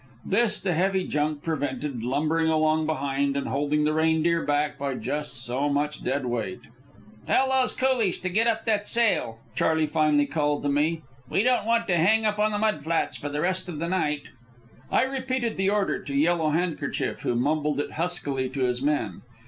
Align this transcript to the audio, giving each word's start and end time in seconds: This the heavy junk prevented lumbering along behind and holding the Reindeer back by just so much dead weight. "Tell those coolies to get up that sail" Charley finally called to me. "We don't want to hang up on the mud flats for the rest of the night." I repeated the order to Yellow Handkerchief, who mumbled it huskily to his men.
This 0.25 0.59
the 0.59 0.73
heavy 0.73 1.05
junk 1.07 1.43
prevented 1.43 2.03
lumbering 2.03 2.47
along 2.49 2.87
behind 2.87 3.37
and 3.37 3.47
holding 3.47 3.83
the 3.83 3.93
Reindeer 3.93 4.43
back 4.43 4.79
by 4.79 4.95
just 4.95 5.45
so 5.45 5.69
much 5.69 6.03
dead 6.03 6.25
weight. 6.25 6.61
"Tell 7.27 7.49
those 7.51 7.71
coolies 7.73 8.17
to 8.21 8.29
get 8.29 8.47
up 8.47 8.65
that 8.65 8.87
sail" 8.87 9.37
Charley 9.53 9.85
finally 9.85 10.25
called 10.25 10.63
to 10.63 10.69
me. 10.69 11.03
"We 11.29 11.43
don't 11.43 11.67
want 11.67 11.85
to 11.85 11.97
hang 11.97 12.25
up 12.25 12.39
on 12.39 12.51
the 12.51 12.57
mud 12.57 12.83
flats 12.83 13.15
for 13.15 13.29
the 13.29 13.41
rest 13.41 13.69
of 13.69 13.77
the 13.77 13.87
night." 13.87 14.29
I 14.91 15.03
repeated 15.03 15.55
the 15.55 15.69
order 15.69 16.01
to 16.03 16.15
Yellow 16.15 16.49
Handkerchief, 16.49 17.19
who 17.21 17.35
mumbled 17.35 17.79
it 17.79 17.91
huskily 17.91 18.49
to 18.49 18.61
his 18.61 18.81
men. 18.81 19.21